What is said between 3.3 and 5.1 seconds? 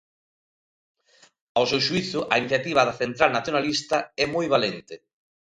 nacionalista é "moi valente".